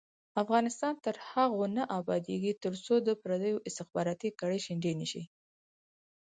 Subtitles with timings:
[0.43, 5.23] افغانستان تر هغو نه ابادیږي، ترڅو د پردیو استخباراتي کړۍ شنډې نشي.